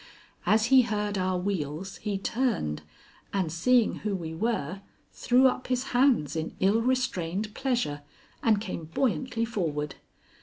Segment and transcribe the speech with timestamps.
[0.47, 2.81] As he heard our wheels he turned,
[3.31, 4.81] and seeing who we were,
[5.13, 8.01] threw up his hands in ill restrained pleasure,
[8.41, 9.93] and came buoyantly forward.